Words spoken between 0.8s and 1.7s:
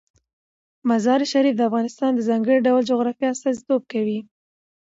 مزارشریف د